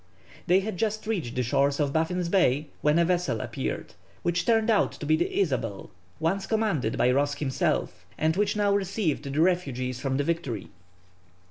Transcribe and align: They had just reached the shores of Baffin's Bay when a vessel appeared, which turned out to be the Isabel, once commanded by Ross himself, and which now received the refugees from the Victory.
They 0.47 0.61
had 0.61 0.77
just 0.77 1.05
reached 1.05 1.35
the 1.35 1.43
shores 1.43 1.79
of 1.79 1.93
Baffin's 1.93 2.27
Bay 2.27 2.69
when 2.81 2.97
a 2.97 3.05
vessel 3.05 3.39
appeared, 3.39 3.93
which 4.23 4.47
turned 4.47 4.71
out 4.71 4.93
to 4.93 5.05
be 5.05 5.15
the 5.15 5.39
Isabel, 5.39 5.91
once 6.19 6.47
commanded 6.47 6.97
by 6.97 7.11
Ross 7.11 7.35
himself, 7.35 8.03
and 8.17 8.35
which 8.35 8.55
now 8.55 8.73
received 8.73 9.31
the 9.31 9.39
refugees 9.39 9.99
from 9.99 10.17
the 10.17 10.23
Victory. 10.23 10.69